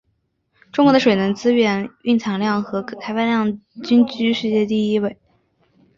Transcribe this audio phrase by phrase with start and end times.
[0.71, 5.15] 中国的水能资源蕴藏量和可开发量均居世界第一位。